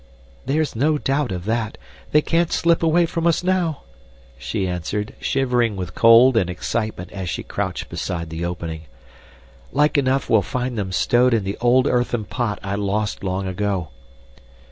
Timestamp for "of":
1.31-1.45